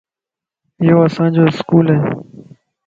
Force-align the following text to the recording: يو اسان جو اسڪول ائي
يو 0.87 0.97
اسان 1.07 1.29
جو 1.35 1.43
اسڪول 1.51 1.85
ائي 1.91 2.01